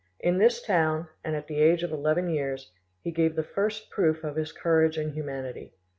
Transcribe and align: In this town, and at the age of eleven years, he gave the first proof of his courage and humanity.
In 0.19 0.39
this 0.39 0.63
town, 0.65 1.09
and 1.23 1.35
at 1.35 1.45
the 1.45 1.61
age 1.61 1.83
of 1.83 1.91
eleven 1.91 2.27
years, 2.27 2.71
he 3.03 3.11
gave 3.11 3.35
the 3.35 3.43
first 3.43 3.91
proof 3.91 4.23
of 4.23 4.35
his 4.35 4.51
courage 4.51 4.97
and 4.97 5.13
humanity. 5.13 5.75